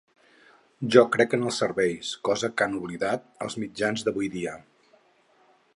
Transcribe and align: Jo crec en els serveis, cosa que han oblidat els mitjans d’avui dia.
Jo 0.95 1.03
crec 1.15 1.35
en 1.37 1.43
els 1.49 1.59
serveis, 1.63 2.15
cosa 2.31 2.49
que 2.57 2.67
han 2.67 2.75
oblidat 2.81 3.29
els 3.47 3.61
mitjans 3.65 4.07
d’avui 4.09 4.33
dia. 4.39 4.57